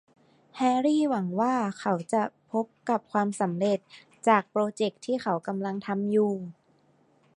[0.57, 3.79] แฮรรี่หวังว่าเขาจะพบกับความสำเร็จ
[4.27, 6.33] จากโปรเจคที่เขากำลังทำอยู่